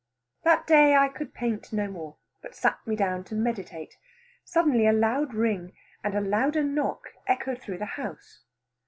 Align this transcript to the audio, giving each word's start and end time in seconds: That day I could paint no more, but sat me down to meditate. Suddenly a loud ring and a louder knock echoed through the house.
That 0.43 0.65
day 0.65 0.95
I 0.95 1.09
could 1.09 1.31
paint 1.31 1.71
no 1.71 1.87
more, 1.87 2.17
but 2.41 2.55
sat 2.55 2.79
me 2.87 2.95
down 2.95 3.23
to 3.25 3.35
meditate. 3.35 3.97
Suddenly 4.43 4.87
a 4.87 4.93
loud 4.93 5.35
ring 5.35 5.73
and 6.03 6.15
a 6.15 6.21
louder 6.21 6.63
knock 6.63 7.13
echoed 7.27 7.61
through 7.61 7.77
the 7.77 7.85
house. 7.85 8.43